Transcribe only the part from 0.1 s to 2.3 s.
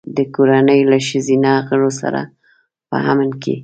د کورنۍ له ښځینه غړو سره